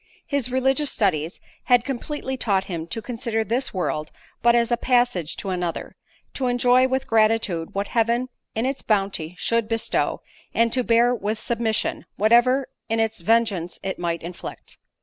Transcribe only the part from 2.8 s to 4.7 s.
to consider this world but